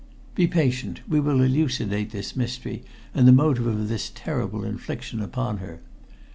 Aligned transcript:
"Be 0.33 0.47
patient; 0.47 0.99
we 1.07 1.19
will 1.19 1.41
elucidate 1.43 2.09
this 2.09 2.35
mystery, 2.35 2.81
and 3.13 3.27
the 3.27 3.31
motive 3.31 3.67
of 3.67 3.87
this 3.87 4.11
terrible 4.15 4.63
infliction 4.63 5.21
upon 5.21 5.57
her. 5.59 5.79